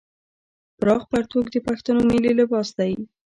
پراخ 0.79 1.01
پرتوګ 1.11 1.45
د 1.51 1.55
پښتنو 1.67 2.01
ملي 2.11 2.33
لباس 2.39 2.69
دی. 2.79 2.93